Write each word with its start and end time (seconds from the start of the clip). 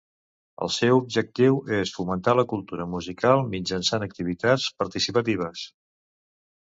El 0.67 0.69
seu 0.75 1.01
objectiu 1.01 1.59
és 1.81 1.91
fomentar 1.97 2.35
la 2.39 2.45
cultura 2.53 2.87
musical 2.95 3.45
mitjançant 3.53 4.07
activitats 4.09 4.67
participatives. 4.83 5.71